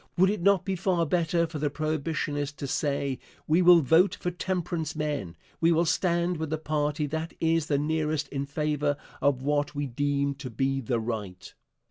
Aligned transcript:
Would 0.17 0.31
it 0.31 0.41
not 0.41 0.65
be 0.65 0.75
far 0.75 1.05
better 1.05 1.45
for 1.45 1.59
the 1.59 1.69
Prohibitionists 1.69 2.57
to 2.57 2.65
say: 2.65 3.19
"We 3.47 3.61
will 3.61 3.81
vote 3.81 4.15
for 4.19 4.31
temperance 4.31 4.95
men; 4.95 5.35
we 5.59 5.71
will 5.71 5.85
stand 5.85 6.37
with 6.37 6.49
the 6.49 6.57
party 6.57 7.05
that 7.05 7.35
is 7.39 7.67
the 7.67 7.77
nearest 7.77 8.27
in 8.29 8.47
favor 8.47 8.97
of 9.21 9.43
what 9.43 9.75
we 9.75 9.85
deem 9.85 10.33
to 10.39 10.49
be 10.49 10.81
the 10.81 10.99
right"? 10.99 11.53